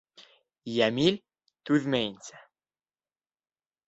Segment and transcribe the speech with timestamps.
[0.77, 1.19] Йәмил
[1.69, 2.39] түҙмәйенсә: